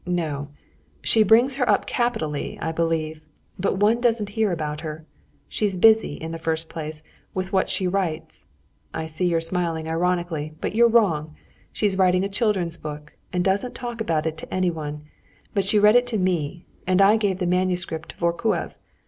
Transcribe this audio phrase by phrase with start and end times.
[0.03, 0.47] No,
[1.03, 3.21] she brings her up capitally, I believe,
[3.59, 5.05] but one doesn't hear about her.
[5.47, 7.03] She's busy, in the first place,
[7.35, 8.47] with what she writes.
[8.95, 11.35] I see you're smiling ironically, but you're wrong.
[11.71, 15.03] She's writing a children's book, and doesn't talk about it to anyone,
[15.53, 18.77] but she read it to me and I gave the manuscript to Vorkuev